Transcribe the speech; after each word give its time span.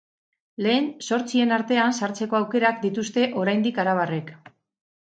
Lehen 0.65 0.87
zortzien 1.09 1.53
artean 1.59 1.95
sartzeko 2.01 2.41
aukerak 2.41 2.83
dituzte 2.87 3.31
oraindik 3.45 3.83
arabarrek. 3.87 4.35